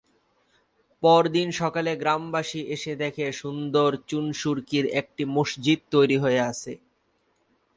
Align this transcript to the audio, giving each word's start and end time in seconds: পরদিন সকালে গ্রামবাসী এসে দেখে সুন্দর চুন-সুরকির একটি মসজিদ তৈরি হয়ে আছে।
পরদিন 1.03 1.47
সকালে 1.61 1.91
গ্রামবাসী 2.01 2.61
এসে 2.75 2.93
দেখে 3.03 3.25
সুন্দর 3.41 3.89
চুন-সুরকির 4.09 4.85
একটি 4.99 5.23
মসজিদ 5.35 5.79
তৈরি 5.93 6.17
হয়ে 6.23 6.41
আছে। 6.51 6.73